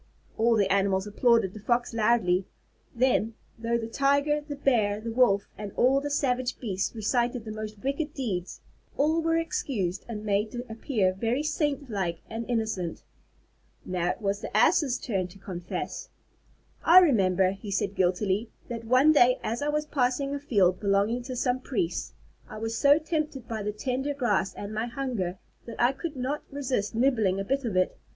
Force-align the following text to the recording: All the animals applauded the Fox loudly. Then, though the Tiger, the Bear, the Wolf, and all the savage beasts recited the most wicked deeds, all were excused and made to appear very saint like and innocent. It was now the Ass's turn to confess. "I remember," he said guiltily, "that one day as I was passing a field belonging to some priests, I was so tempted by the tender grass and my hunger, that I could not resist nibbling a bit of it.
All 0.35 0.55
the 0.55 0.73
animals 0.73 1.05
applauded 1.05 1.53
the 1.53 1.59
Fox 1.59 1.93
loudly. 1.93 2.45
Then, 2.95 3.35
though 3.59 3.77
the 3.77 3.85
Tiger, 3.85 4.41
the 4.41 4.55
Bear, 4.55 4.99
the 4.99 5.11
Wolf, 5.11 5.47
and 5.59 5.71
all 5.75 6.01
the 6.01 6.09
savage 6.09 6.59
beasts 6.59 6.95
recited 6.95 7.45
the 7.45 7.51
most 7.51 7.77
wicked 7.83 8.15
deeds, 8.15 8.61
all 8.97 9.21
were 9.21 9.37
excused 9.37 10.03
and 10.09 10.25
made 10.25 10.51
to 10.53 10.65
appear 10.71 11.13
very 11.13 11.43
saint 11.43 11.87
like 11.91 12.21
and 12.31 12.49
innocent. 12.49 13.03
It 13.87 14.19
was 14.19 14.41
now 14.41 14.49
the 14.49 14.57
Ass's 14.57 14.97
turn 14.97 15.27
to 15.27 15.37
confess. 15.37 16.09
"I 16.83 16.97
remember," 16.97 17.51
he 17.51 17.69
said 17.69 17.93
guiltily, 17.93 18.49
"that 18.69 18.85
one 18.85 19.11
day 19.11 19.39
as 19.43 19.61
I 19.61 19.69
was 19.69 19.85
passing 19.85 20.33
a 20.33 20.39
field 20.39 20.79
belonging 20.79 21.21
to 21.25 21.35
some 21.35 21.59
priests, 21.59 22.13
I 22.49 22.57
was 22.57 22.75
so 22.75 22.97
tempted 22.97 23.47
by 23.47 23.61
the 23.61 23.71
tender 23.71 24.15
grass 24.15 24.55
and 24.55 24.73
my 24.73 24.87
hunger, 24.87 25.37
that 25.67 25.79
I 25.79 25.91
could 25.91 26.15
not 26.15 26.41
resist 26.49 26.95
nibbling 26.95 27.39
a 27.39 27.43
bit 27.43 27.65
of 27.65 27.77
it. 27.77 27.95